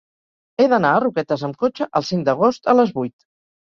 [0.57, 3.19] He d'anar a Roquetes amb cotxe el cinc d'agost a les vuit.